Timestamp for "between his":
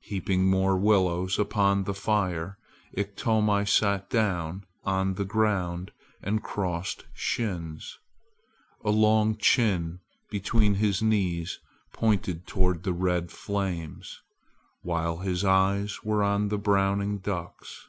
10.28-11.02